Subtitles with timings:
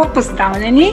[0.00, 0.92] Lepo pozdravljeni.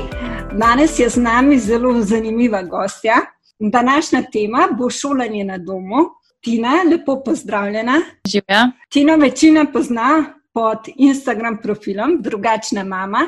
[0.54, 3.16] Danes je z nami zelo zanimiva gostja.
[3.60, 5.96] Današnja tema bo šolanje na domu.
[6.42, 8.02] Tina, lepo pozdravljena.
[8.28, 8.72] Živja.
[8.90, 13.20] Tina večina pozna pod Instagram profilom Drugačna mama.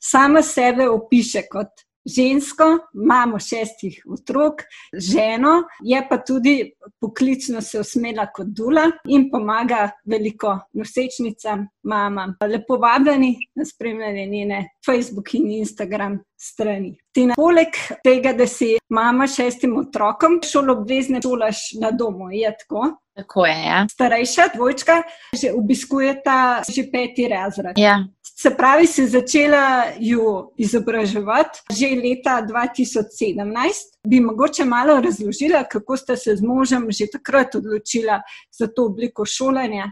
[0.00, 4.62] Sama sebe opiše kot žensko, imamo šestih otrok,
[4.92, 12.34] ženo, je pa tudi poklicno se usmela kot dula in pomaga veliko nosečnicam, mamam.
[12.40, 16.96] Lepo vabljeni na spremljanje njene Facebook in Instagram strani.
[17.14, 22.90] Tina, poleg tega, da si mama šestim otrokom, šolo obvezne šolaš na domu, je tako?
[23.18, 23.62] Tako je.
[23.66, 23.86] Ja.
[23.90, 25.02] Starejša dvojčka
[25.42, 27.78] že obiskujeta že peti razred.
[27.78, 28.04] Ja.
[28.40, 33.98] Se pravi, si začela ju izobraževati že leta 2017.
[34.06, 38.22] Bi mogoče malo razložila, kako ste se z možem že takrat odločila
[38.58, 39.90] za to obliko šolanja?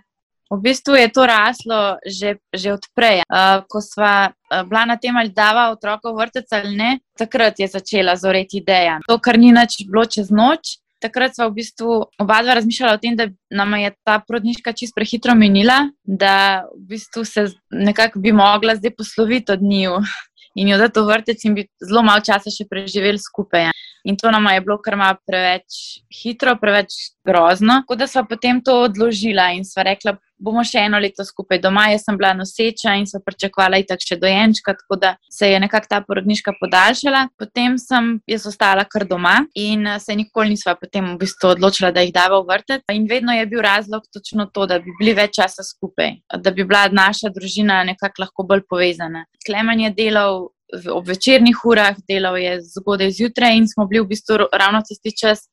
[0.50, 3.27] V bistvu je to raslo že, že odprej.
[3.27, 7.58] Uh, ko sva uh, bila na tem, ali dava otroka v vrtec ali ne, takrat
[7.58, 9.00] je začela zoreti ideja.
[9.08, 10.78] To, kar ni nič bilo čez noč.
[11.07, 14.95] Takrat smo v bistvu oba dva razmišljala o tem, da nam je ta porodniška čist
[14.97, 20.01] prehitro minila, da v bistvu se nekako bi mogla zdaj posloviti od njiju
[20.59, 23.71] in jo dati v vrtec in bi zelo malo časa še preživeli skupaj.
[24.07, 26.95] In to nam je bilo kar malo preveč hitro, preveč
[27.27, 27.83] grozno.
[27.83, 31.87] Tako da smo potem to odložila in sva rekla, bomo še eno leto skupaj doma.
[31.92, 35.91] Jaz sem bila noseča in so pričakovala itak še dojenčka, tako da se je nekako
[35.91, 37.27] ta porodniška podaljšala.
[37.39, 41.93] Potem sem jaz ostala kar doma in eh, se nikoli nisva potem v bistvu odločila,
[41.93, 42.84] da jih dava v vrtec.
[42.93, 46.65] In vedno je bil razlog točno to, da bi bili več časa skupaj, da bi
[46.65, 49.27] bila naša družina nekako lahko bolj povezana.
[49.47, 50.47] Klemen je delal
[50.91, 55.47] ob večernih urah, delal je zgodaj zjutraj in smo bili v bistvu ravno tisti čas,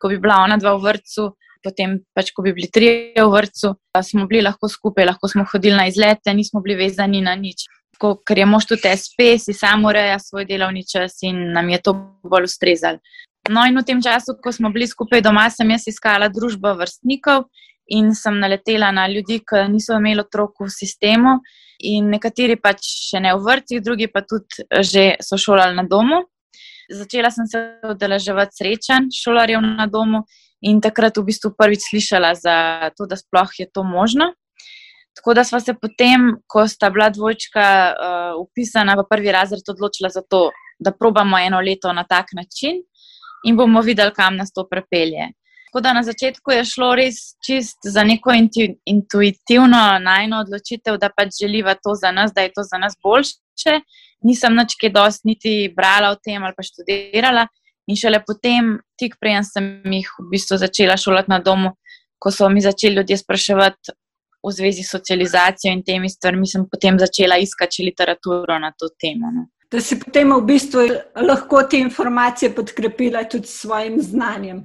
[0.00, 1.30] ko bi bila ona dva v vrtu.
[1.64, 5.76] Potem, pač, ko bi bili trije v vrtu, smo bili lahko skupaj, lahko smo hodili
[5.76, 7.66] na izlete, nismo bili vezani na nič.
[7.98, 11.80] Ko, ker je mož tudi SP, si samo ureja svoj delovni čas in nam je
[11.82, 13.02] to bolj ustrezalo.
[13.50, 17.48] No, in v tem času, ko smo bili skupaj doma, sem jaz iskala družbo vrstnikov
[17.88, 21.38] in sem naletela na ljudi, ki niso imeli otrok v sistemu
[21.88, 25.86] in nekateri pač še ne v vrtih, drugi pa tudi eh, že so šolali na
[25.88, 26.26] domu.
[26.88, 30.24] Začela sem se udeleževati srečanj šolarjev na domu
[30.62, 32.56] in takrat v bistvu prvič slišala za
[32.96, 34.32] to, da sploh je to možno.
[35.18, 40.10] Tako da smo se potem, ko sta bila dvojčka uh, upisana v prvi razred, odločila
[40.14, 42.82] za to, da probamo eno leto na tak način
[43.44, 45.32] in bomo videli, kam nas to prepelje.
[45.68, 48.32] Tako da na začetku je šlo res čist za neko
[48.86, 53.80] intuitivno najno odločitev, da pač želiva to za nas, da je to za nas boljše.
[54.24, 57.46] Nisem nič kaj dosti niti brala o tem ali pa študirala.
[57.88, 61.72] In šele potem, tik prej sem jih v bistvu začela šolati na domu,
[62.18, 63.94] ko so mi začeli ljudje spraševati
[64.44, 69.32] v zvezi s socializacijo in temi stvarmi, sem potem začela iskati literaturo na to temo.
[69.34, 69.48] No.
[69.70, 70.84] Da si potem v bistvu
[71.28, 74.62] lahko te informacije podkrepila tudi s svojim znanjem.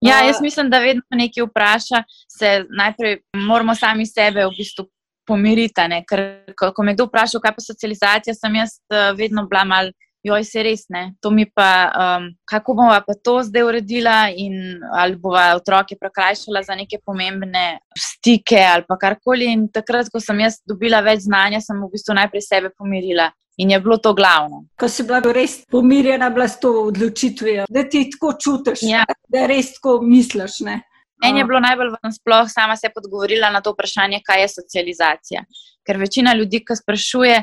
[0.00, 2.02] Ja, jaz mislim, da vedno nekaj vpraša,
[2.38, 4.86] se najprej moramo sami sebe v bistvu
[5.28, 5.82] pomiriti.
[6.08, 6.22] Ker,
[6.56, 9.92] ko, me kdo vpraša, kaj pa socializacija, sem jaz uh, vedno bila mal.
[10.22, 11.14] Joj, se res ne.
[11.24, 16.62] To mi pa, um, kako bomo pa to zdaj uredila, in ali bomo otroke prekrajšala
[16.62, 19.48] za neke pomembne stike ali pa karkoli.
[19.48, 23.30] In takrat, ko sem jaz dobila več znanja, sem v bistvu najprej sebe pomirila.
[23.60, 24.64] In je bilo to glavno.
[24.80, 29.04] Ko si bila res pomirjena, bila s to odločitvijo, da ti tako čutiš, ja.
[29.28, 30.60] da res tako misliš.
[30.64, 30.80] Ne?
[31.20, 35.44] Meni je bilo najbolj sploh sama se podgovorila na to vprašanje, kaj je socializacija.
[35.86, 37.42] Ker večina ljudi, ki sprašuje,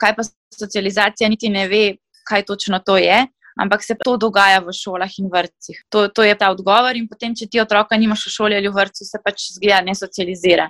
[0.00, 0.24] kaj pa
[0.58, 1.82] socializacija, niti ne ve,
[2.28, 3.24] kaj točno to je.
[3.58, 5.80] Ampak se to dogaja v šolah in vrtcih.
[5.90, 6.94] To, to je ta odgovor.
[6.94, 9.96] In potem, če ti otroka nimaš v šoli ali v vrtu, se pač zgleda, ne
[9.98, 10.68] socializira.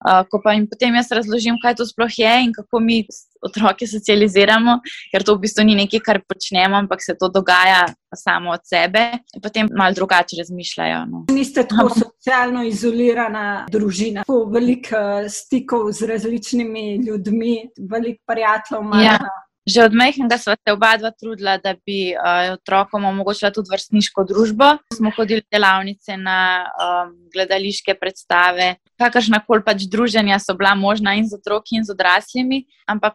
[0.00, 3.02] Uh, ko pa jim potem jaz razložim, kaj to sploh je in kako mi
[3.44, 4.78] otroke socializiramo,
[5.12, 7.82] ker to v bistvu ni nekaj, kar počnemo, ampak se to dogaja
[8.16, 11.02] samo od sebe, potem malo drugače razmišljajo.
[11.10, 11.20] No.
[11.36, 17.54] Niste tako socialno izolirana družina, tako veliko stikov z različnimi ljudmi,
[17.92, 19.04] veliko prijateljev.
[19.04, 19.18] Ja.
[19.70, 24.24] Že od mehkega sva se oba dva trudila, da bi uh, otrokom omogočila tudi vrstniško
[24.26, 24.70] družbo.
[24.96, 31.28] Smo hodili delavnice na um, gledališke predstave, kakršna koli pač druženja so bila možna in
[31.30, 32.64] z otroki in z odraslimi.
[32.90, 33.14] Ampak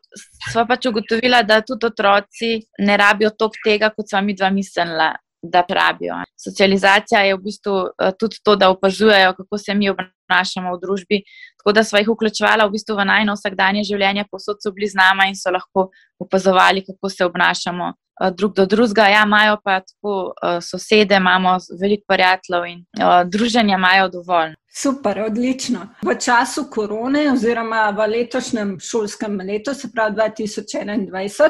[0.51, 5.11] sva pač ugotovila, da tudi otroci ne rabijo toliko tega, kot sva mi dva mislila
[5.51, 6.15] da rabijo.
[6.43, 11.21] Socializacija je v bistvu eh, tudi to, da opazujejo, kako se mi obnašamo v družbi.
[11.57, 14.99] Tako da smo jih vključevali v, bistvu v najno vsakdanje življenje, posod so bili z
[14.99, 15.89] nami in so lahko
[16.19, 17.93] opazovali, kako se obnašamo.
[18.23, 22.85] Eh, drug do drugega, ja, imajo pa tako uh, sosede, imamo veliko prijateljev in
[23.31, 24.55] druženja imajo dovolj.
[24.77, 25.79] Super, odlično.
[26.03, 31.49] V času korone, oziroma v letošnjem šolskem letu, se pravi 2021,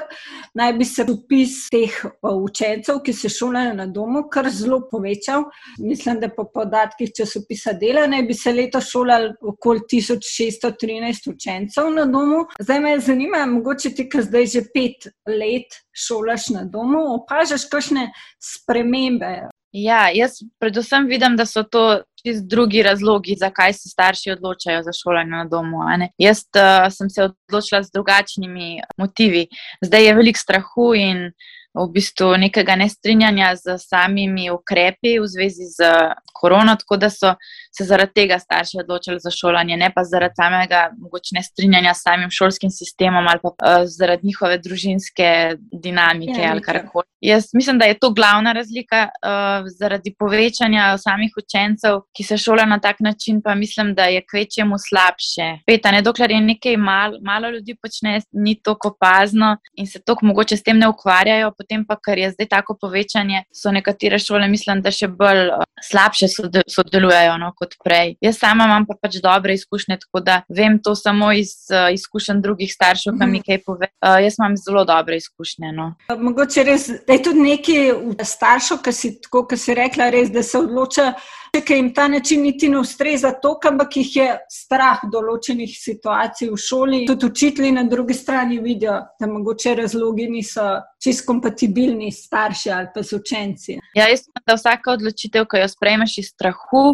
[0.53, 5.47] naj bi se upis teh učencev, ki se šolajo na domu, kar zelo povečal.
[5.79, 12.05] Mislim, da po podatkih časopisa dela naj bi se letos šolali okoli 1613 učencev na
[12.05, 12.45] domu.
[12.59, 18.11] Zdaj me zanima, mogoče ti, ki zdaj že pet let šolaš na domu, opažaš kakšne
[18.37, 21.81] spremembe Ja, jaz predvsem vidim, da so to
[22.25, 25.83] čist drugi razlogi, zakaj se starši odločajo za šolanje na domu.
[26.17, 29.47] Jaz uh, sem se odločila z drugačnimi motivi.
[29.85, 31.29] Zdaj je veliko strahu in
[31.75, 35.91] v bistvu nekega nestrinjanja z samimi ukrepi v zvezi z
[36.33, 37.35] korono, tako da so
[37.77, 42.31] se zaradi tega starši odločili za šolanje, ne pa zaradi samega mogoče nestrinjanja s samim
[42.31, 45.29] šolskim sistemom ali pa uh, zaradi njihove družinske
[45.71, 47.05] dinamike ja, ali karkoli.
[47.21, 52.69] Jaz mislim, da je to glavna razlika uh, zaradi povečanja samih učencev, ki se šolajo
[52.69, 55.47] na tak način, pa mislim, da je kvečjemu slabše.
[55.65, 60.25] Peta, ne, dokler je nekaj mal, malo ljudi počne, ni tako opazno in se tako
[60.25, 64.47] mogoče s tem ne ukvarjajo, potem pa, ker je zdaj tako povečanje, so nekatere šole,
[64.47, 66.29] mislim, da še bolj uh, slabše
[66.69, 68.15] sodelujejo no, kot prej.
[68.21, 72.43] Jaz sama imam pa pač dobre izkušnje, tako da vem to samo iz uh, izkušenj
[72.45, 73.45] drugih staršev, ki mi mhm.
[73.47, 73.89] kaj pove.
[73.97, 75.73] Uh, jaz imam zelo dobre izkušnje.
[75.73, 75.93] No.
[76.13, 80.45] Mogoče res, da je tudi nekaj staršev, ki si, tako, ki si rekla, res, da
[80.45, 81.15] se odloča.
[81.55, 86.59] Ker jim ta način niti ne ustreza to, ampak jih je strah določenih situacij v
[86.59, 87.01] šoli.
[87.07, 90.65] Tudi učitelji na drugi strani vidijo, da mogoče razlogi niso
[91.03, 93.79] čist kompatibilni s starši ali pa z učenci.
[93.95, 96.85] Ja, jaz mislim, da vsaka odločitev, ki jo sprejmeš iz strahu,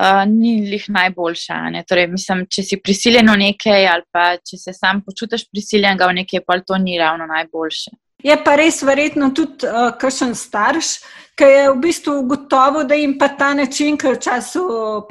[0.00, 1.62] uh, ni jih najboljša.
[1.88, 6.12] Torej, mislim, če si prisiljen v nekaj, ali pa če se sam počutiš prisiljen v
[6.22, 7.90] nekaj, pa to ni ravno najboljše.
[8.22, 10.98] Je pa res verjetno tudi uh, kakšen starš,
[11.38, 14.64] ki je v bistvu ugotovil, da jim pa ta način, ki je v času,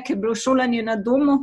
[0.06, 1.40] ki je bilo šolanje na domu,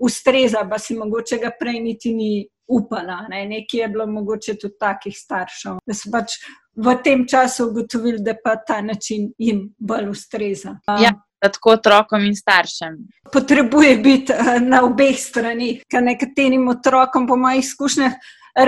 [0.00, 3.26] ustreza, pa si mogoče ga prej niti ni upala.
[3.28, 3.44] Ne?
[3.46, 6.38] Nekje je bilo mogoče tudi takih staršev, da so pač
[6.76, 10.78] v tem času ugotovili, da pa ta način jim bolj ustreza.
[10.88, 11.12] Uh, ja
[11.42, 12.98] tako otrokom in staršem.
[13.32, 18.14] Potrebuje biti eh, na obeh stranih, ker nekaterim otrokom, po mojih izkušnjah,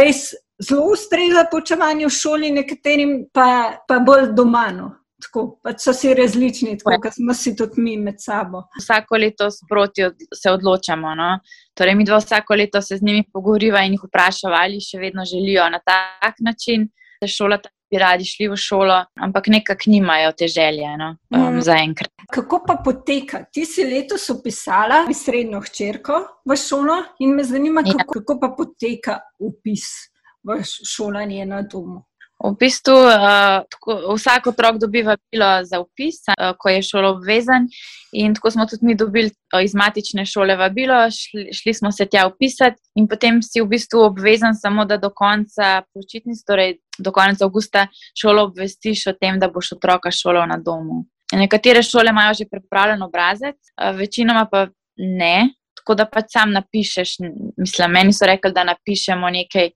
[0.00, 0.32] res
[0.62, 4.68] zelo ustreza poučevanje v šoli, nekaterim pa, pa bolj doma.
[4.74, 4.90] No.
[5.24, 8.66] Tako, pač so si različni, tako kot smo si tudi mi med sabo.
[8.76, 11.14] Vsako leto sproti od, se odločamo.
[11.16, 11.28] No?
[11.74, 15.24] Torej, mi dva vsako leto se z njimi pogovoriva in jih vprašava, ali še vedno
[15.24, 16.90] želijo na tak način
[17.22, 21.60] se šolati bi radi šli v šolo, ampak nekako nimajo te želje no, um, mm.
[21.62, 22.10] za enkrat.
[22.32, 23.44] Kako pa poteka?
[23.52, 27.92] Ti si letos opisala srednjo hčerko v šolo in me zanima, ja.
[27.92, 30.13] kako, kako pa poteka upis
[30.44, 32.04] v šolanje na domu.
[32.44, 37.68] V bistvu uh, tako, vsak otrok dobi vabilo za upis, uh, ko je šolo obvezen.
[38.12, 42.06] In tako smo tudi mi dobili uh, iz matične šole vabilo, šli, šli smo se
[42.06, 47.12] tja upisati, in potem si v bistvu obvezen samo, da do konca počitnic, torej do
[47.12, 47.86] konca avgusta,
[48.18, 51.04] šolo obvestiš o tem, da boš otroka šolal na domu.
[51.32, 54.66] Nekatere šole imajo že pripravljen obrazec, uh, večinoma pa
[54.98, 55.54] ne.
[55.84, 57.18] Tako da pač sam napišeš,
[57.60, 59.68] mislim, meni so rekli, da napišemo nekaj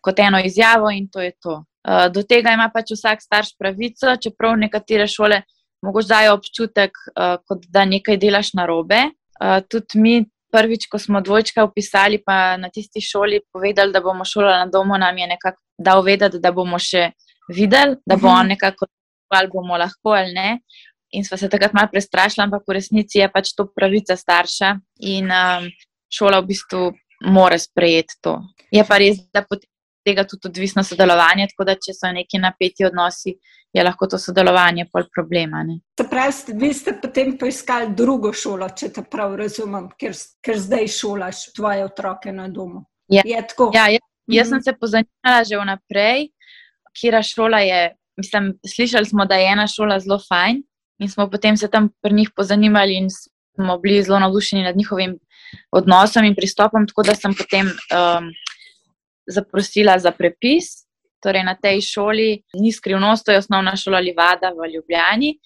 [0.00, 1.64] kot eno izjavo in to je to.
[1.88, 5.42] Eh, do tega ima pač vsak starš pravico, čeprav nekatere šole
[5.82, 6.92] mogoče dajo občutek,
[7.48, 9.00] kot da nekaj delaš na robe.
[9.42, 10.14] Eh, tudi mi,
[10.52, 14.98] prvič, ko smo dvojčka upisali, pa na tisti šoli povedali, da bomo šolali na domu,
[14.98, 17.10] nam je nekako dal vedeti, da bomo še
[17.48, 18.54] videli, da bo on mhm.
[18.54, 18.86] nekako
[19.32, 20.58] ali bomo lahko ali ne.
[21.16, 24.74] In smo se takrat malo prestrašili, ampak v resnici je pač to pravica starša
[25.08, 25.70] in um,
[26.12, 26.82] šola v bistvu
[27.32, 28.36] mora sprejeti to.
[28.72, 29.71] Je pa res, da potem
[30.04, 33.34] tega tudi odvisno sodelovanje, tako da če so neki napeti odnosi,
[33.72, 35.62] je lahko to sodelovanje pol problema.
[36.00, 40.90] Se pravi, vi ste potem poiskali drugo šolo, če te prav razumem, ker, ker zdaj
[40.92, 42.84] šolaš tvoje otroke na domu.
[43.08, 44.64] Ja, ja jaz, jaz sem mhm.
[44.64, 46.30] se pozanimala že vnaprej,
[46.98, 47.82] kira šola je.
[48.16, 50.60] Mislim, slišali smo, da je ena šola zelo fajn,
[51.00, 55.16] in smo potem se tam pri njih pozanimali, in smo bili zelo navdušeni nad njihovim
[55.72, 56.86] odnosom in pristopom.
[56.86, 58.28] Tako da sem potem um,
[59.26, 60.86] zaprosila za prepis.
[61.22, 65.36] Torej, na tej šoli ni skrivnost, to je osnovna šola Livada v Ljubljani.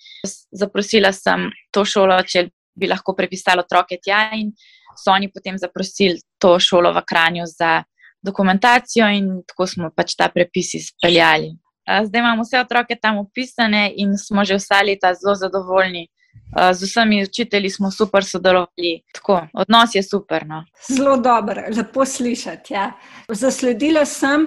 [0.51, 4.55] Zaprosila sem to šolo, če bi lahko prepisala otroke tja, in
[4.97, 7.83] so oni potem zaprosili to šolo v Kranju za
[8.25, 11.53] dokumentacijo, in tako smo pač ta prepis izpeljali.
[11.87, 16.09] Zdaj imamo vse otroke tam upisane in smo že vsa leta zelo zadovoljni
[16.73, 19.03] z vsemi učitelji smo super sodelovali.
[19.15, 20.47] Tako, odnos je super.
[20.47, 20.65] No.
[20.89, 22.75] Zelo dober, lepo slišati.
[22.75, 22.93] Ja.
[23.29, 24.47] Zasledila sem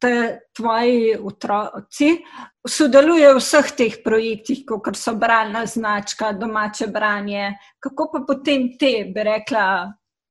[0.00, 0.08] da
[0.56, 2.12] tvoji otroci
[2.68, 7.56] sodelujejo v vseh teh projektih, kot so bralna značka, domače branje.
[7.82, 9.64] Kako pa potem te, bi rekla,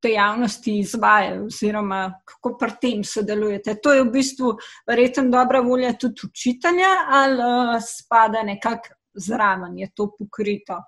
[0.02, 3.76] dejavnosti izvajajo, oziroma kako pri tem sodelujete?
[3.84, 4.56] To je v bistvu
[4.88, 10.80] verjetno dobra volja tudi učitelja, ali uh, spada nekako zraven, je to pokrito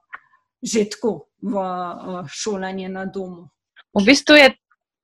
[0.63, 3.49] že tako v uh, šolanje na domu.
[3.93, 4.49] V bistvu je,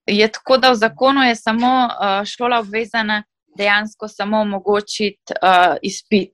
[0.08, 3.24] je tako, da v zakonu je samo uh, šola obvezana
[3.58, 6.32] dejansko samo omogočiti uh, izpit,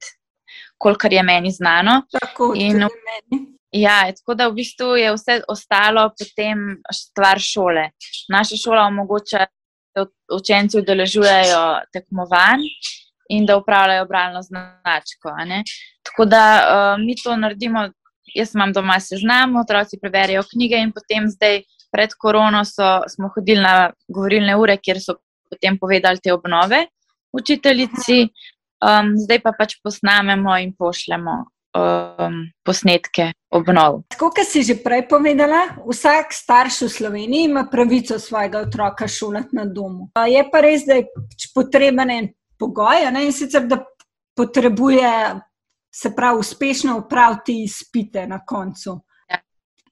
[0.77, 2.01] kolikor je meni znano.
[2.12, 3.55] Tako, In, meni.
[3.72, 7.89] Ja, tako da v bistvu je vse ostalo potem stvar šole.
[8.29, 9.48] Naša šola omogoča,
[9.96, 10.05] da
[10.36, 11.63] učenci udeležujejo
[11.94, 12.63] tekmovanj
[13.29, 15.34] in da upravljajo bralno značko.
[16.03, 17.89] Tako da uh, mi to naredimo.
[18.34, 21.62] Jaz imam doma seznam, otroci preberijo knjige, in potem, zdaj,
[21.94, 26.88] pred korono, so, smo hodili na govorilne ure, kjer so potem povedali te obnove
[27.36, 28.27] učiteljici,
[28.86, 34.03] um, zdaj pa pač posnamemo in pošljemo um, posnetke obnov.
[34.15, 39.55] Tako kot si že prej povedala, vsak starš v Sloveniji ima pravico svojega otroka šolati
[39.55, 40.10] na domu.
[40.27, 43.27] Je pa res, da je pač potreben en pogoj, ne?
[43.27, 43.84] in sicer da
[44.36, 45.12] potrebuje.
[46.02, 49.00] Se pravi, uspešno upraviti izpite na koncu.
[49.30, 49.40] Ja.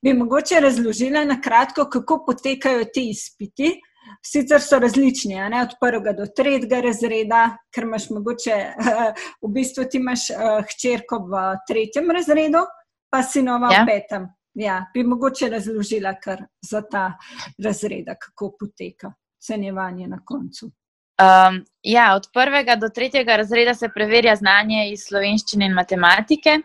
[0.01, 3.79] Bi mogoče razložila na kratko, kako potekajo ti izpiti,
[4.25, 7.41] Sicer so različni, ne, od prvega do tretjega razreda,
[7.73, 8.57] ker imaš mogoče,
[9.43, 12.63] v bistvu ti imaš uh, hčerko v tretjem razredu,
[13.11, 13.83] pa si nova ja.
[13.83, 14.27] v petem.
[14.59, 17.07] Ja, bi mogoče razložila kar za ta
[17.63, 20.69] razred, kako poteka ocenjevanje na koncu.
[21.21, 26.59] Um, ja, od prvega do tretjega razreda se preverja znanje iz slovenščine in matematike.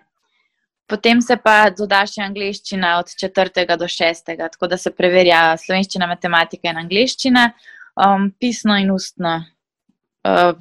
[0.88, 6.08] Potem se pa doda še angliščina od četrtega do šestega, tako da se preverja slovenščina,
[6.08, 7.44] matematika in angliščina,
[8.06, 10.56] um, pisno in ustno uh,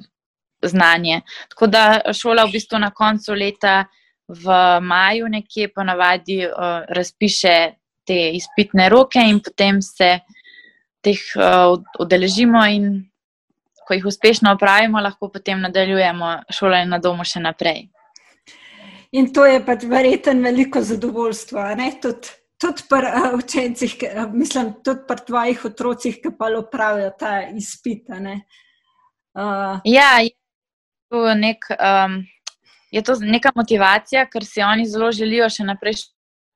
[0.62, 1.22] znanje.
[1.48, 3.86] Tako da šola v bistvu na koncu leta
[4.28, 7.56] v maju nekje ponavadi uh, razpiše
[8.04, 10.18] te izpitne roke in potem se
[11.00, 13.08] teh uh, udeležimo in
[13.88, 17.86] ko jih uspešno opravimo, lahko potem nadaljujemo šolanje na domu še naprej.
[19.16, 21.64] In to je pač verjetno veliko zadovoljstvo.
[22.02, 27.40] Tudi, tudi pri uh, učencih, uh, mislim, tudi pri tvojih otrocih, ki pa opravijo ta
[27.48, 28.04] izpit.
[28.12, 29.80] Uh.
[29.88, 30.34] Ja, je
[31.08, 32.20] to, nek, um,
[32.92, 35.96] je to neka motivacija, ker si oni zelo želijo še naprej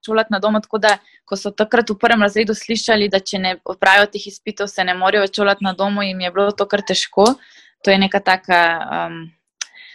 [0.07, 0.61] šolati na domu.
[0.61, 4.71] Tako da, ko so takrat v prvem razredu slišali, da če ne opravijo teh izpitov,
[4.73, 7.35] se ne morejo več šolati na domu, jim je bilo to kar težko.
[7.83, 8.59] To je neka taka.
[8.83, 9.23] Um,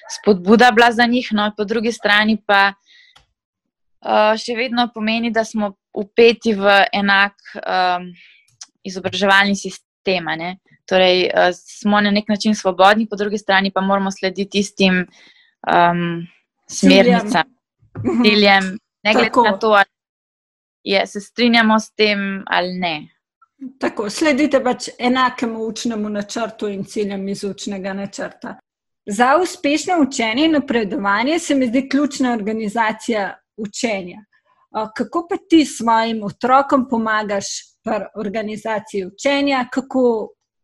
[0.09, 5.73] spodbuda bila za njih, no, po drugi strani pa uh, še vedno pomeni, da smo
[5.93, 8.11] upeti v enak um,
[8.87, 10.29] izobraževalni sistem.
[10.87, 15.03] Torej, uh, smo na nek način svobodni, po drugi strani pa moramo slediti tistim
[15.67, 16.23] um,
[16.69, 17.49] smernicam,
[18.23, 19.96] ciljem, ne glede na to, ali
[20.87, 22.95] je, se strinjamo s tem ali ne.
[23.79, 28.59] Tako, sledite pač enakemu učnemu načrtu in ciljem iz učnega načrta.
[29.05, 34.23] Za uspešno učenje in napredovanje se mi zdi ključna organizacija učenja.
[34.95, 37.45] Kako pa ti svojim otrokom pomagaš
[37.83, 40.01] pri organizaciji učenja, kako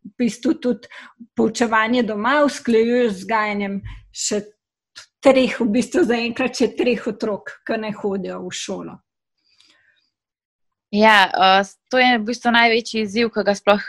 [0.04, 0.88] v bistvu tudi
[1.36, 3.80] poučevanje doma usklajuješ z gajanjem
[4.12, 4.42] še
[5.24, 8.98] treh, v bistvu zaenkrat še treh otrok, ki ne hodijo v šolo?
[10.94, 11.30] Ja,
[11.90, 13.82] to je v bistvu največji izziv, ki ga sploh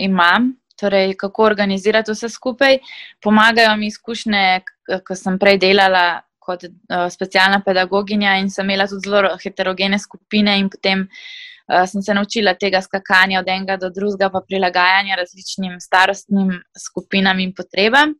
[0.00, 2.78] imam torej kako organizirati vse skupaj.
[3.22, 4.60] Pomagajo mi izkušnje,
[5.04, 10.54] ko sem prej delala kot uh, specialna pedagoginja in sem imela tudi zelo heterogene skupine,
[10.60, 15.80] in potem uh, sem se naučila tega skakanja od enega do drugega, pa prilagajanja različnim
[15.80, 18.14] starostnim skupinam in potrebam.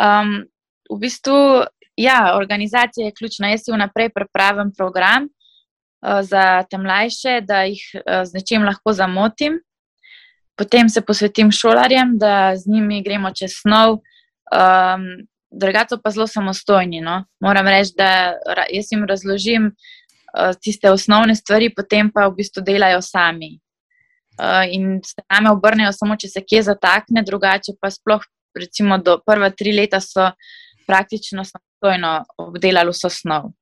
[0.00, 0.38] Um,
[0.88, 1.36] v bistvu,
[1.96, 3.52] ja, organizacija je ključna.
[3.52, 5.28] Jaz si vnaprej pripravim program.
[6.02, 9.60] Za te mlajše, da jih z nečem lahko zamotim,
[10.58, 14.00] potem se posvetim šolarjem, da z njimi gremo čez snov.
[14.52, 17.00] Um, Drugače pa zelo samostojni.
[17.00, 17.24] No?
[17.40, 18.38] Moram reči, da
[18.72, 23.58] jaz jim razložim uh, tiste osnovne stvari, potem pa v bistvu delajo sami.
[24.40, 28.24] Uh, in se name obrnejo samo, če se kje zatakne, drugače pa sploh,
[28.56, 30.30] recimo, do prva tri leta so
[30.88, 33.52] praktično samostojno obdelali vso snov.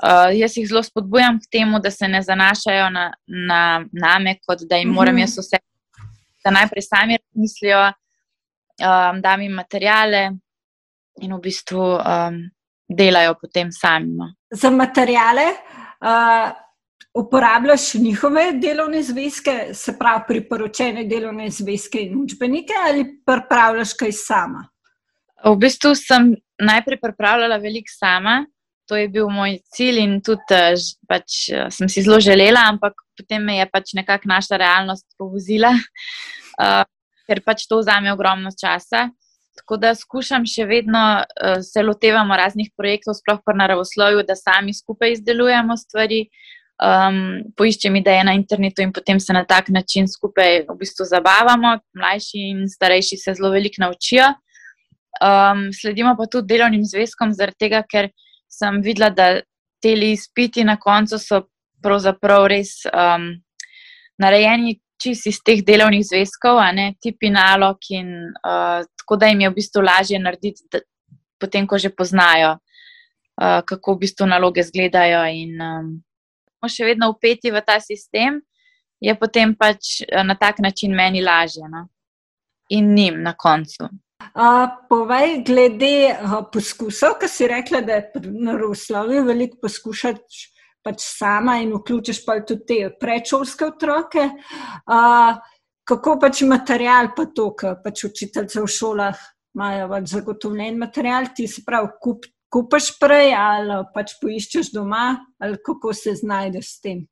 [0.00, 4.62] Uh, jaz jih zelo spodbujam k temu, da se ne zanašajo na, na name, kot
[4.68, 5.60] da jim moram jaz vse
[6.44, 10.30] da najprej sami razmislijo, um, da jim materijale
[11.20, 12.40] in v bistvu um,
[12.88, 14.16] delajo potem sami.
[14.16, 14.32] No.
[14.50, 15.44] Za materijale
[16.00, 16.50] uh,
[17.14, 24.64] uporabljaš njihove delovne zvezke, se pravi priporočene delovne zvezke in učbenike, ali pripravljaš kaj sama?
[25.44, 28.44] V bistvu sem najprej pripravljala veliko sama,
[28.90, 30.74] to je bil moj cilj in tudi eh,
[31.06, 35.70] pač, eh, sem si zelo želela, ampak potem me je pač nekako naša realnost povozila,
[35.70, 36.82] uh,
[37.28, 39.10] ker pač to vzame ogromno časa.
[39.60, 44.34] Tako da skušam še vedno uh, se lotevati raznih projektov, sploh pa na ravoslovju, da
[44.34, 46.24] sami skupaj izdelujemo stvari,
[46.82, 47.20] um,
[47.54, 51.76] poiščem ideje na internetu in potem se na tak način skupaj v bistvu zabavamo.
[51.94, 54.32] Mlajši in starejši se zelo veliko naučijo.
[55.20, 58.08] Um, sledimo pa tudi delovnim zvezkom, zaradi tega, ker
[58.50, 59.40] sem videla, da
[59.80, 61.44] te izpiti na koncu so
[61.82, 63.30] pravzaprav res um,
[64.20, 68.10] narejeni čist iz teh delovnih zvezkov, a ne tipi nalog, in
[68.44, 70.82] uh, tako da jim je v bistvu lažje narediti, da,
[71.40, 72.58] potem ko že poznajo,
[73.40, 75.24] uh, kako v bistvu naloge izgledajo.
[75.32, 75.90] In um,
[76.68, 78.42] še vedno upeti v ta sistem,
[79.00, 81.86] je potem pač uh, na tak način meni lažje no?
[82.68, 83.88] in njim na koncu.
[84.20, 90.44] Uh, povej, glede uh, poskusov, ki si rekla, da je na Ruslovi veliko poskušati
[90.84, 94.28] pač sama in vključiš pa tudi te predšolske otroke.
[94.84, 95.40] Uh,
[95.88, 99.24] kako pač material, pa to, kar pač učiteljce v šolah
[99.56, 105.58] imajo pač zagotovljen material, ti se pravi, kup, kupaš prej ali pač poiščeš doma, ali
[105.64, 107.02] kako se znajdeš s tem.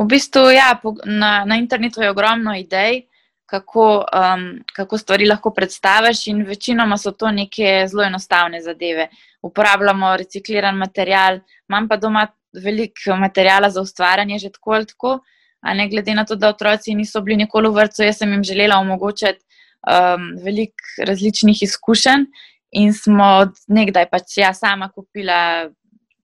[0.00, 0.74] V bistvu, ja,
[1.04, 3.09] na, na internetu je ogromno idej
[3.50, 9.08] kako, um, kako stvari lahko predstaviš, in večinoma so to neke zelo enostavne zadeve.
[9.42, 15.18] Uporabljamo recikliran material, imam pa doma veliko materijala za ustvarjanje, že tako ali tako.
[15.60, 18.44] A ne glede na to, da otroci niso bili nikoli v vrtu, jaz sem jim
[18.44, 19.44] želela omogočiti
[19.84, 22.24] um, veliko različnih izkušenj,
[22.70, 25.68] in smo nekdaj pač ja sama kupila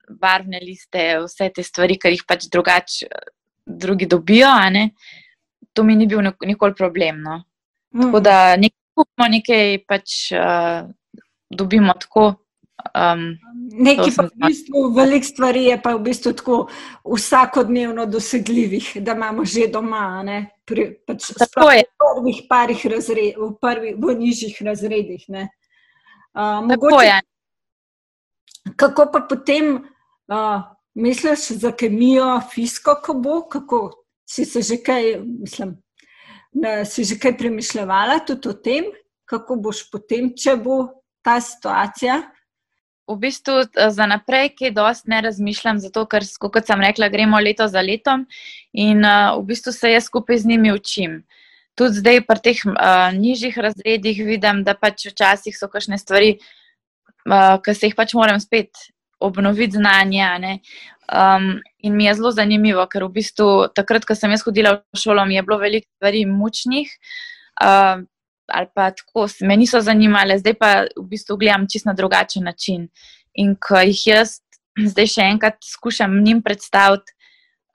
[0.09, 3.11] barvne liste, vse te stvari, kar jih pač drugače
[3.66, 4.49] drugi dobijo
[5.76, 7.21] to mi ni bil nikoli problem.
[7.23, 7.42] No.
[7.95, 8.09] Mm.
[8.09, 10.88] Tako da nekaj kupimo, nekaj pač uh,
[11.50, 12.34] dobimo tako.
[12.95, 13.34] Um,
[13.73, 16.56] Nekaj pa v bistvu, veliko stvari je pa v bistvu tako
[17.02, 21.32] vsakodnevno dosegljivih, da imamo že doma, ne, pri, pač.
[21.34, 21.49] V
[21.99, 25.49] prvih parih razredih, v prvih, v nižjih razredih, ne.
[26.36, 27.19] Uh, mogoče, je.
[28.76, 29.75] Kako pa potem
[30.30, 30.62] uh,
[30.95, 35.76] misliš za kemijo, fisko, ko bo, kako si se že kaj, mislim,
[36.52, 38.84] da si že kaj premišljala tudi o tem,
[39.25, 40.86] kako boš potem, če bo
[41.23, 42.23] ta situacija.
[43.06, 47.39] V bistvu eh, za naprej, ki dosti ne razmišljam, zato ker, kot sem rekla, gremo
[47.39, 48.26] leto za letom
[48.75, 51.21] in uh, v bistvu se jaz skupaj z njimi učim.
[51.78, 56.39] Tudi zdaj, pri teh uh, nižjih razredih, vidim, da pač včasih so kakšne stvari,
[57.30, 58.75] uh, ki se jih pač moram spet
[59.21, 60.59] obnoviti znanje.
[61.07, 64.99] Um, in mi je zelo zanimivo, ker v bistvu takrat, ko sem jaz hodila v
[64.99, 66.91] šolo, mi je bilo veliko stvari mučnih.
[67.63, 68.05] Uh,
[68.47, 72.89] Ali pa tako, me niso zanimale, zdaj pa v bistvu gledam čisto na drugačen način.
[73.35, 74.39] In ko jih jaz
[74.93, 77.11] zdaj še enkrat skušam njim predstaviti,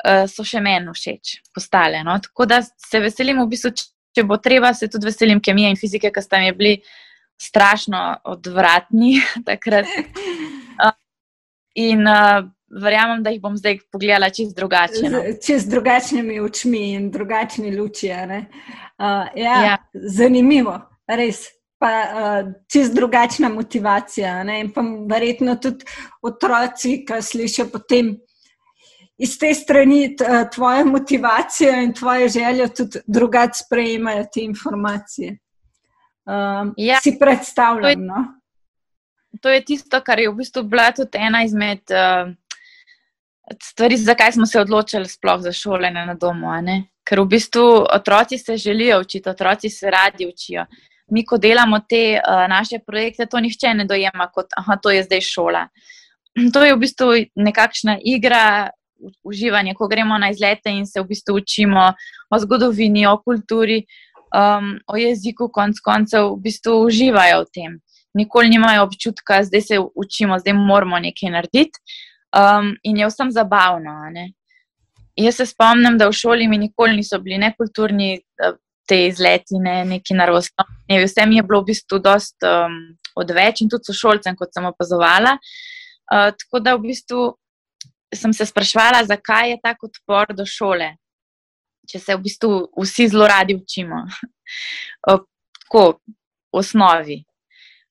[0.05, 2.03] uh, so še meni všeč, postale.
[2.07, 2.17] No?
[2.23, 3.73] Tako da se veselim, v bistvu,
[4.15, 6.77] če bo treba, se tudi veselim kemije in fizike, ki sta mi bili
[7.41, 9.17] strašno odvratni
[9.49, 9.91] takrat.
[11.73, 12.43] In uh,
[12.83, 15.09] verjamem, da jih bom zdaj pogledala čist drugače.
[15.11, 15.21] No?
[15.45, 18.11] Čez drugačnimi očmi in drugačni luči.
[18.11, 19.77] Uh, ja, ja.
[19.93, 21.47] Zanimivo, res.
[21.81, 24.43] Pa uh, čez drugačna motivacija.
[24.43, 24.59] Ne?
[24.61, 25.87] In pa verjetno tudi
[26.21, 28.17] otroci, ki slišijo potem.
[29.21, 30.15] Iz te strani
[30.53, 35.35] tvoje motivacije in tvoje želje tudi drugače sprejemajo te informacije.
[36.25, 38.05] Um, ja, si predstavljam.
[38.05, 38.40] No?
[39.41, 42.31] To je tisto, kar je v bistvu bila tudi ena izmed uh,
[43.63, 46.51] stvari, zakaj smo se odločili sploh za šolanje na domu.
[47.07, 50.65] Ker v bistvu otroci se želijo učiti, otroci se radi učijo.
[51.11, 54.51] Mi, ko delamo te uh, naše projekte, to nihče ne dojema kot,
[54.83, 55.67] da je zdaj šola.
[56.53, 58.69] To je v bistvu nekakšna igra,
[59.23, 61.93] uživanje, ko gremo na izlete in se v bistvu učimo
[62.29, 63.85] o zgodovini, o kulturi,
[64.35, 67.79] um, o jeziku, konc koncev, v bistvu uživajo v tem.
[68.13, 71.79] Nikoli nimajo občutka, da se učimo, da moramo nekaj narediti.
[72.31, 73.91] Um, in je vsem zabavno.
[75.15, 78.53] Jaz se spomnim, da v šoli mi nikoli niso bili ne kulturni eh,
[78.87, 81.03] te izleti, ne neki naravoslovni.
[81.03, 82.77] Vse mi je bilo v bistvu dost um,
[83.15, 85.37] odveč in tudi sošolcem, kot sem opazovala.
[86.11, 87.27] Uh, tako da v bistvu
[88.15, 90.93] sem se sprašvala, zakaj je tako odpor do šole,
[91.87, 92.51] če se v bistvu
[92.83, 94.03] vsi zelo radi učimo.
[95.07, 95.83] Tako,
[96.51, 97.21] v osnovi.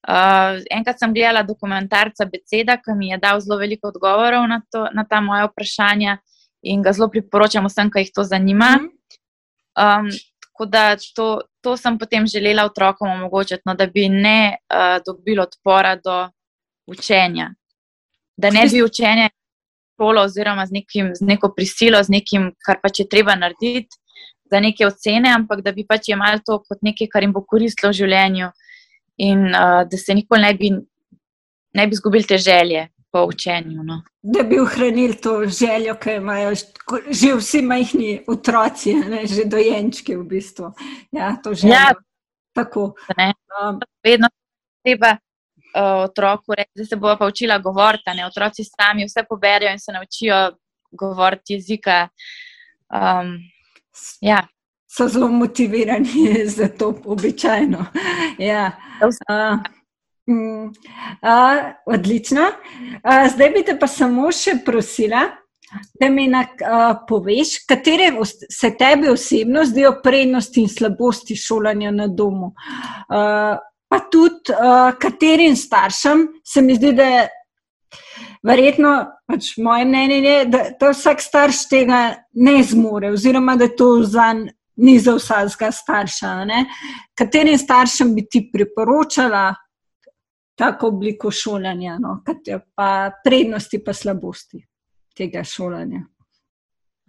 [0.01, 4.87] Uh, enkrat sem gledala dokumentarca Beceda, ki mi je dal zelo veliko odgovorov na, to,
[4.97, 6.17] na ta moja vprašanja
[6.65, 8.79] in ga zelo priporočam vsem, ki jih to zanima.
[9.77, 10.09] Um,
[10.41, 11.27] tako da to,
[11.61, 16.17] to sem potem želela otrokom omogočiti, no, da bi ne uh, dobili odpora do
[16.89, 17.51] učenja.
[18.37, 19.29] Da ne bi učenje
[20.01, 24.01] šolo oziroma z, nekim, z neko prisilo, z nekim, kar pač je treba narediti
[24.51, 27.93] za neke ocene, ampak da bi pač imeli to kot nekaj, kar jim bo koristilo
[27.93, 28.49] v življenju
[29.21, 30.71] in uh, da se nikoli ne bi,
[31.73, 33.83] ne bi zgubili te želje po učenju.
[33.83, 34.01] No.
[34.21, 36.53] Da bi ohranili to željo, ki imajo
[37.09, 40.71] že vsi majhni otroci, ne, že dojenčki v bistvu.
[41.11, 41.73] Ja, to željo.
[41.73, 41.91] Ja,
[42.55, 42.93] tako.
[43.17, 44.29] Um, vedno
[44.83, 48.15] treba uh, otroku reči, da se bo pa učila govoriti.
[48.15, 48.25] Ne?
[48.25, 50.57] Otroci sami vse poberijo in se naučijo
[50.91, 52.07] govoriti jezika.
[52.89, 53.37] Um,
[54.21, 54.47] ja.
[54.97, 57.85] So zelo motivirani za to, običajno.
[58.37, 58.71] Ja.
[59.01, 59.59] Uh,
[61.21, 62.41] uh, odlično.
[62.41, 65.29] Uh, zdaj bi te pa samo še prosila,
[65.99, 68.11] da mi na, uh, poveš, katere
[68.51, 72.51] se tebi osebno zdijo prednosti in slabosti šolanja na domu.
[72.51, 73.55] Uh,
[73.87, 77.27] pa tudi uh, katerim staršem se mi zdi, da je
[78.43, 78.91] verjetno,
[79.27, 82.01] pač moje mnenje je, da, da vsak starš tega
[82.33, 86.45] ne zmore, oziroma da to zan, ni za vsakega starša.
[86.45, 86.65] Ne?
[87.17, 89.55] Katerim staršem bi ti priporočala
[90.55, 92.23] tako obliko šolanja, no?
[92.75, 94.65] pa prednosti, pa slabosti
[95.17, 96.03] tega šolanja?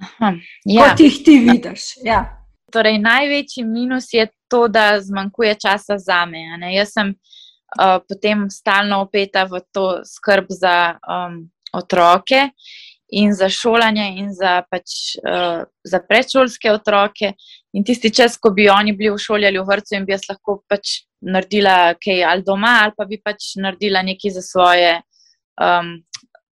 [0.03, 0.33] Aha,
[0.65, 0.89] ja.
[0.89, 1.83] Kot jih ti vidiš.
[2.05, 2.39] Ja.
[2.73, 6.41] Torej, največji minus je to, da zmanjkuje časa za me.
[6.73, 11.37] Jaz sem uh, potem stalno opeta v to skrb za um,
[11.73, 12.49] otroke
[13.13, 17.35] in za šolanje, in za, pač, uh, za predšolske otroke.
[17.77, 20.25] In tisti čas, ko bi oni bili v šoli ali v vrtu, in bi jaz
[20.31, 24.95] lahko pač naredila kaj ali doma, ali pa bi pač naredila nekaj za, svoje,
[25.61, 25.99] um,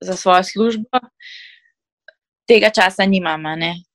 [0.04, 1.00] za svojo službo.
[2.48, 3.46] Tega časa nimam.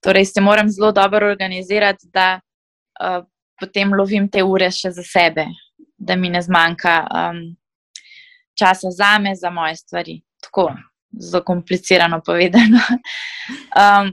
[0.02, 3.22] Torej, se moram zelo dobro organizirati, da uh,
[3.60, 5.46] potem lovim te ure še za sebe,
[5.98, 7.40] da mi ne zmanjka um,
[8.58, 10.20] časa za me, za moje stvari.
[10.42, 10.70] Tako
[11.20, 12.80] zelo komplicirano povedano.
[13.76, 14.10] Um,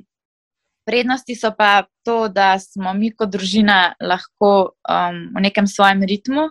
[0.85, 6.43] prednosti so pa to, da smo mi kot družina lahko um, v nekem svojem ritmu,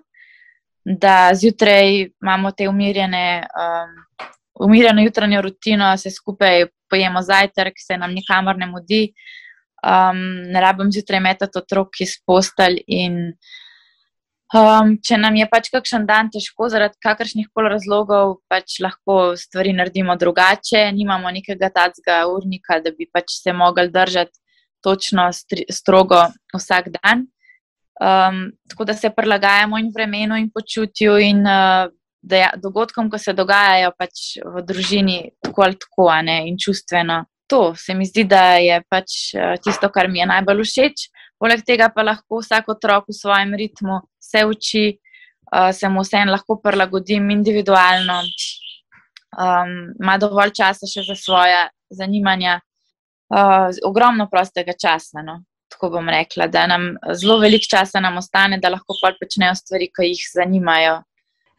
[0.83, 3.47] da zjutraj imamo te umirjene.
[3.55, 3.99] Um,
[4.63, 9.01] Umirjeno jutranjo rutino, se skupaj pojemo zajtrk, se nam nikamor ne mudi,
[9.83, 10.19] um,
[10.53, 12.83] ne rabim zjutraj metati otrok iz postelj.
[12.87, 13.33] In,
[14.55, 19.75] um, če nam je pač kakšen dan težko, zaradi kakršnih koli razlogov, pač lahko stvari
[19.77, 24.39] naredimo drugače, nimamo nekega tacga urnika, da bi pač se mogli držati
[24.83, 27.27] točno stri, strogo vsak dan.
[28.03, 31.91] Um, tako da se prilagajamo in vremenu, in počutju, in uh,
[32.63, 37.95] dogodkom, ko se dogajajo pač v družini, tako ali tako, ne, in čustveno to se
[37.95, 41.09] mi zdi, da je pač eh, tisto, kar mi je najbolj všeč.
[41.43, 44.85] Poleg tega pa lahko vsak otrok v svojem ritmu se uči,
[45.51, 51.65] uh, se mu vse en lahko prilagodim individualno, um, ima dovolj časa še za svoje
[51.91, 52.61] zanimanja,
[53.35, 55.27] uh, ogromno prostega časa.
[55.27, 55.41] No?
[55.73, 59.91] Tako bom rekla, da nam zelo veliko časa nam ostane, da lahko pač počnejo stvari,
[59.91, 61.01] ki jih zanimajo.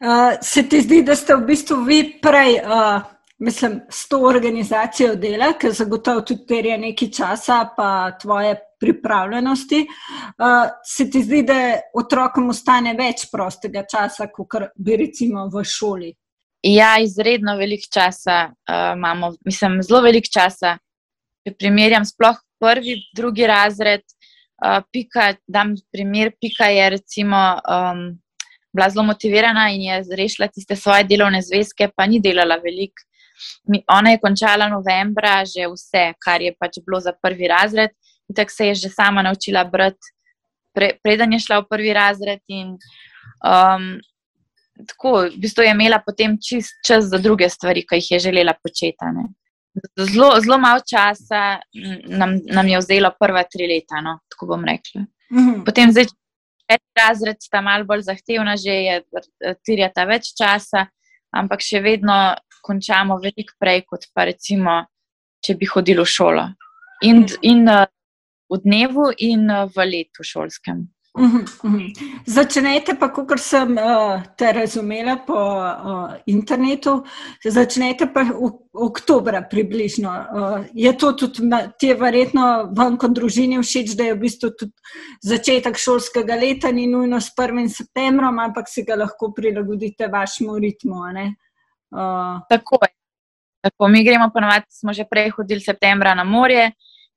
[0.00, 3.04] Uh, se ti zdi, da ste v bistvu vi prej uh,
[3.38, 9.80] mislim, s to organizacijo dela, ki zagotovo tudi terja nekaj časa, pa tvoje pripravljenosti.
[10.36, 11.58] Uh, se ti zdi, da
[11.96, 16.12] otrokom ostane več prostega časa, kot bi recimo v šoli?
[16.64, 20.76] Ja, izredno veliko časa uh, imamo, mislim, zelo veliko časa.
[21.44, 24.04] Če primerjam, sploh prvi, drugi razred,
[24.64, 27.46] uh, pika, dam primer, pika je recimo.
[27.64, 28.12] Um,
[28.74, 33.04] Bila zelo motivirana in je rešila tiste svoje delovne zvezke, pa ni delala veliko.
[33.86, 37.94] Ona je končala novembra že vse, kar je pač bilo za prvi razred,
[38.36, 40.14] tako se je že sama naučila brati,
[40.74, 42.40] pre, preden je šla v prvi razred.
[42.48, 42.74] In,
[43.44, 43.86] um,
[44.88, 48.54] tako, v bistvu je imela potem čist čas za druge stvari, ki jih je želela
[48.62, 49.12] početi.
[49.98, 51.60] Zelo, zelo malo časa
[52.06, 55.06] nam, nam je vzelo prva tri leta, no, tako bom rekla.
[55.32, 55.64] Mhm.
[55.64, 56.10] Potem zdaj.
[56.96, 58.94] Razred sta malo bolj zahtevna, že je
[59.68, 60.86] terjata več časa,
[61.36, 62.14] ampak še vedno
[62.64, 64.78] končamo veliko prej, kot pa recimo,
[65.44, 66.46] če bi hodili v šolo.
[67.04, 67.84] In, in uh,
[68.50, 70.88] v dnevu, in uh, v letu šolskem.
[71.18, 71.92] Mhm, mhm.
[72.26, 77.04] Začnete pa, kot sem uh, te razumela po uh, internetu,
[77.44, 78.24] začnete pa
[78.72, 80.10] oktobra približno.
[80.10, 81.46] Uh, je to tudi,
[81.78, 84.74] ti je verjetno vam kot družini všeč, da je v bistvu tudi
[85.22, 87.70] začetek šolskega leta, ni nujno s 1.
[87.70, 90.98] septembrom, ampak si ga lahko prilagodite vašemu ritmu.
[91.94, 92.42] Uh.
[92.50, 92.90] Tako je.
[93.64, 96.74] Tako, mi gremo ponovadi, smo že prej hodili septembra na morje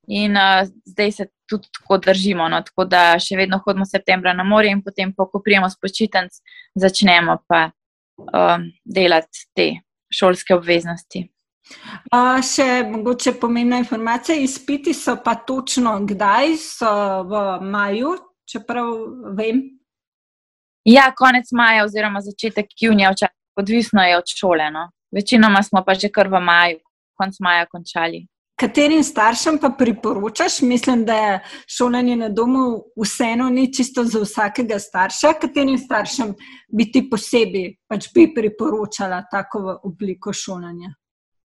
[0.07, 2.49] in uh, zdaj se tudi tako držimo.
[2.49, 2.61] No.
[2.61, 6.41] Tako da še vedno hodimo septembra na morje in potem, ko prijemo spočitenc,
[6.75, 7.69] začnemo pa
[8.17, 9.71] um, delati te
[10.13, 11.27] šolske obveznosti.
[12.15, 16.91] A, še mogoče pomembna informacija, izpiti so pa točno kdaj, so
[17.27, 18.13] v maju,
[18.47, 18.93] čeprav
[19.35, 19.65] vem.
[20.87, 23.11] Ja, konec maja oziroma začetek junija,
[23.59, 24.69] odvisno je od šole.
[24.71, 24.87] No.
[25.11, 26.79] Večinoma smo pa že kar v maju,
[27.19, 28.23] konc maja končali.
[28.57, 30.61] Katerim staršem pa priporočaš?
[30.61, 31.39] Mislim, da je
[31.77, 35.33] šolanje na domu vseeno ni čisto za vsakega starša.
[35.41, 36.33] Katerim staršem
[36.67, 40.89] bi ti posebej pač bi priporočala tako obliko šolanja?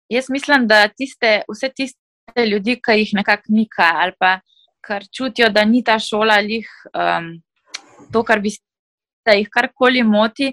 [0.10, 4.40] Jaz mislim, da tiste, vse tiste ljudi, ki jih nekako nika ali pa
[4.82, 7.34] kar čutijo, da ni ta šola lih um,
[8.14, 8.56] to, kar bi.
[9.24, 10.50] Da jih karkoli moti,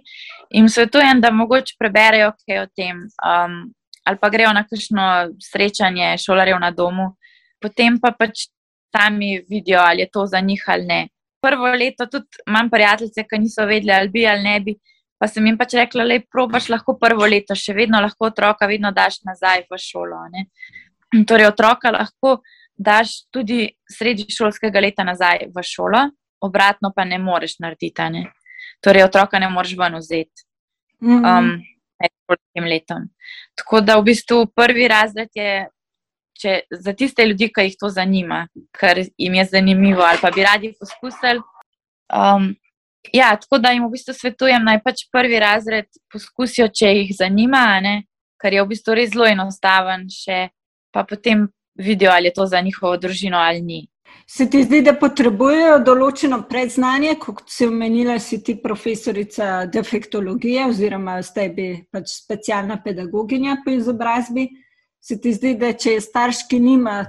[0.54, 3.00] in svetujem, da mogoče preberejo kaj o tem.
[3.18, 3.56] Um,
[4.04, 5.06] ali pa grejo na kakšno
[5.42, 7.14] srečanje šolarjev na domu,
[7.60, 8.48] potem pa pač
[8.90, 11.08] sami vidijo, ali je to za njih ali ne.
[11.42, 14.74] Prvo leto tudi imam prijatelje, ki niso vedeli, ali bi ali ne bi.
[15.20, 18.90] Pa sem jim pač rekla, da probaš lahko prvo leto, še vedno lahko otroka vedno
[18.92, 20.20] daš nazaj v šolo.
[20.32, 20.46] Ne?
[21.28, 22.38] Torej, otroka lahko
[22.76, 26.06] daš tudi sredi šolskega leta nazaj v šolo,
[26.40, 28.08] obratno pa ne moreš narediti.
[28.12, 28.24] Ne?
[28.80, 30.48] Torej, otroka ne moreš ven vzeti.
[31.04, 31.24] Mhm.
[31.24, 31.79] Um, med
[32.30, 33.10] šolskim letom.
[33.58, 35.66] Tako da v bistvu prvi razred je
[36.40, 38.44] če, za tiste ljudi, ki jih to zanima,
[38.76, 41.42] ker jim je zanimivo ali pa bi radi poskusili.
[42.10, 42.54] Um,
[43.12, 47.64] ja, tako da jim v bistvu svetujem, naj pač prvi razred poskusijo, če jih zanima,
[47.84, 48.02] ne?
[48.40, 50.46] ker je v bistvu res zelo enostaven, še,
[50.94, 51.44] pa potem
[51.76, 53.80] vidijo, ali je to za njihovo družino ali ni.
[54.30, 61.16] Se ti zdi, da potrebujejo določeno predznanje, kot si omenila, si ti profesorica defektologije oziroma
[61.26, 64.46] zdaj bi pač specialna pedagoginja po izobrazbi.
[65.00, 67.00] Se ti zdi, da če je starš, ki nima,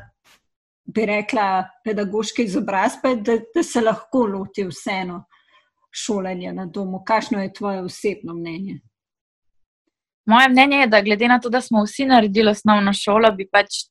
[0.89, 1.45] bi rekla,
[1.85, 5.21] pedagoške izobrazbe, da, da se lahko loti vseeno
[5.91, 7.03] šolanja na domu?
[7.05, 8.79] Kakšno je tvoje osebno mnenje?
[10.25, 13.90] Moje mnenje je, da glede na to, da smo vsi naredili osnovno šolo, bi pač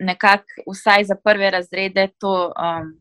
[0.00, 2.92] nekako vsaj za prve razrede to um,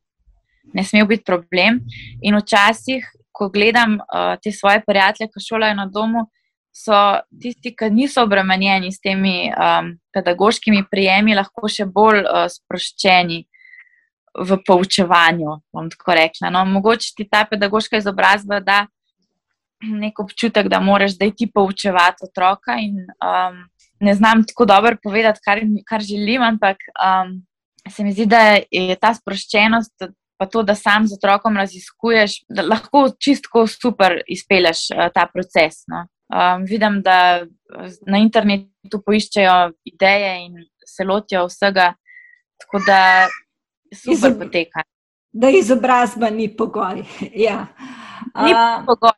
[0.74, 1.80] ne smel biti problem.
[2.22, 6.28] In včasih, ko gledam uh, te svoje prijatelje, ki šolajo na domu,
[6.76, 13.46] so tisti, ki niso obremenjeni s temi um, pedagoškimi prijemi, lahko še bolj uh, sproščeni.
[14.40, 16.52] V poučevanju, bom tako rekla.
[16.54, 18.84] No, mogoče ti ta pedagoška izobrazba da
[19.82, 23.64] nek občutek, da moraš zdaj ti poučevati otroka, in um,
[24.00, 27.46] ne znam tako dobro povedati, kar, kar želim, ampak um,
[27.92, 30.10] se mi zdi, da je ta sproščenost,
[30.40, 35.84] pa to, da sam z otrokom raziskuješ, da lahko čistko super izpeleš uh, ta proces.
[35.88, 36.06] No.
[36.30, 37.46] Um, vidim, da
[38.08, 41.94] na internetu poiščejo ideje in se lotijo vsega,
[42.62, 43.00] tako da
[43.94, 44.84] super Izob poteka.
[45.32, 47.04] Da izobrazba ni pogoj.
[47.48, 47.66] ja.
[48.36, 49.18] Ni uh, pogoj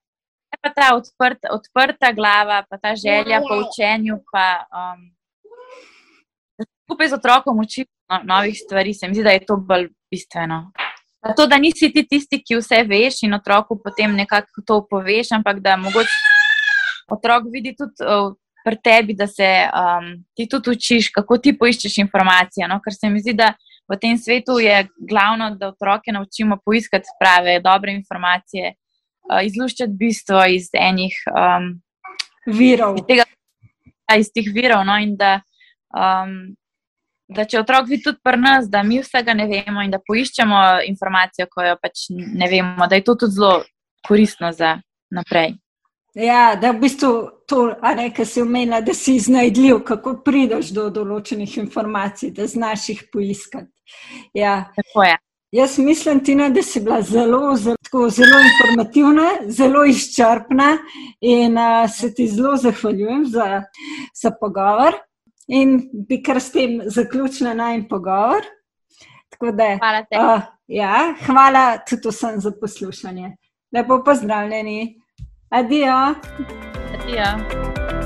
[0.61, 4.19] pa ta odprt, odprta glava, pa ta želja po učenju.
[4.31, 5.09] Pa, um,
[6.85, 10.71] skupaj z otrokom učiti no, novih stvari, se mi zdi, da je to bolj bistveno.
[11.37, 15.59] To, da nisi ti tisti, ki vse veš in otroku potem nekako to poveš, ampak
[15.61, 16.17] da mogoče
[17.13, 18.33] otrok vidi tudi uh,
[18.65, 22.67] pri tebi, da se um, ti tudi učiš, kako ti poiščeš informacije.
[22.67, 22.79] No?
[22.81, 23.53] Ker se mi zdi, da
[23.89, 28.73] v tem svetu je glavno, da otroke naučimo poiskati prave, dobre informacije,
[29.43, 31.69] izluščiti bistvo iz enih um,
[32.45, 32.99] virov.
[32.99, 33.27] Iz, tega,
[34.17, 34.83] iz teh virov.
[34.87, 35.33] No, da,
[35.95, 36.35] um,
[37.31, 40.61] da če otrok vidi tudi pri nas, da mi vsega ne vemo in da poiščemo
[40.89, 43.57] informacijo, ko jo pač ne vemo, da je to tudi zelo
[44.07, 44.77] koristno za
[45.11, 45.55] naprej.
[46.13, 47.11] Ja, da v bistvu
[47.47, 53.05] to, kar si omenila, da si iznajdljiv, kako prideš do določenih informacij, da znaš jih
[53.13, 53.71] poiskati.
[54.35, 54.73] Ja.
[54.75, 55.15] Tako je.
[55.51, 60.77] Jaz mislim, Tina, da si bila zelo, zelo, zelo informativna, zelo izčrpna
[61.21, 63.63] in uh, se ti zelo zahvaljujem za,
[64.21, 64.95] za pogovor.
[65.47, 68.47] In bi kar s tem zaključila naj pogovor.
[69.41, 70.19] Da, hvala te.
[70.19, 73.35] Uh, ja, hvala tudi vsem za poslušanje.
[73.75, 75.01] Lepo pozdravljeni.
[75.49, 76.15] Adijo.
[76.93, 78.00] Adijo.